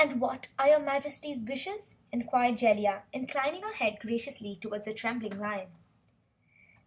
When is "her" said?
3.61-3.73